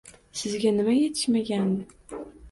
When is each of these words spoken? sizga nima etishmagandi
sizga 0.37 0.67
nima 0.75 0.91
etishmagandi 1.09 1.83